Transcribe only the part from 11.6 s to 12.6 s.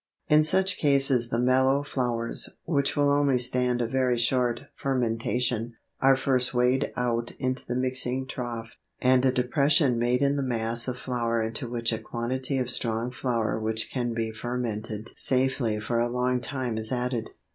which a quantity